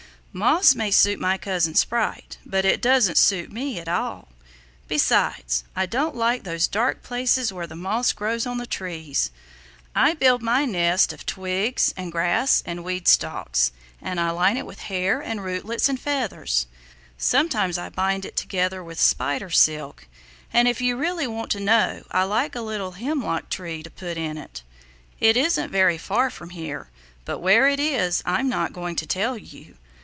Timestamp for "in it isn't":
24.17-25.71